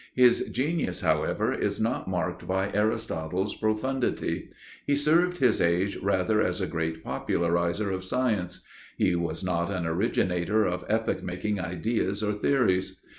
[0.15, 4.49] His genius, however, is not marked by Aristotle's profundity.
[4.87, 8.63] He served his age rather as a great popularizer of science;
[8.97, 12.97] he was not an originator of epoch making ideas or theories.